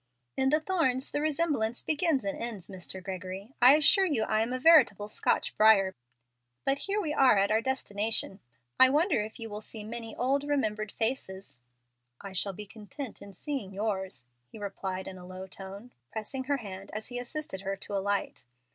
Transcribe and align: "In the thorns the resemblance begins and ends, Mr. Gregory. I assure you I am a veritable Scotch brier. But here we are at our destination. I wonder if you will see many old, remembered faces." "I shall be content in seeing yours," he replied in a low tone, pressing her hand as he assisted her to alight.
"In 0.35 0.49
the 0.49 0.59
thorns 0.59 1.11
the 1.11 1.21
resemblance 1.21 1.83
begins 1.83 2.23
and 2.23 2.35
ends, 2.35 2.69
Mr. 2.69 3.03
Gregory. 3.03 3.53
I 3.61 3.75
assure 3.75 4.03
you 4.07 4.23
I 4.23 4.41
am 4.41 4.51
a 4.51 4.57
veritable 4.57 5.07
Scotch 5.07 5.55
brier. 5.57 5.93
But 6.65 6.79
here 6.79 6.99
we 6.99 7.13
are 7.13 7.37
at 7.37 7.51
our 7.51 7.61
destination. 7.61 8.39
I 8.79 8.89
wonder 8.89 9.21
if 9.23 9.39
you 9.39 9.47
will 9.47 9.61
see 9.61 9.83
many 9.83 10.15
old, 10.15 10.43
remembered 10.43 10.91
faces." 10.91 11.61
"I 12.19 12.31
shall 12.33 12.53
be 12.53 12.65
content 12.65 13.21
in 13.21 13.35
seeing 13.35 13.73
yours," 13.75 14.25
he 14.51 14.57
replied 14.57 15.07
in 15.07 15.19
a 15.19 15.27
low 15.27 15.45
tone, 15.45 15.91
pressing 16.11 16.45
her 16.45 16.57
hand 16.57 16.89
as 16.95 17.09
he 17.09 17.19
assisted 17.19 17.61
her 17.61 17.75
to 17.75 17.93
alight. 17.93 18.43